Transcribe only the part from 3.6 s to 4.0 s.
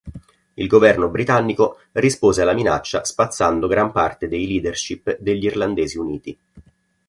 gran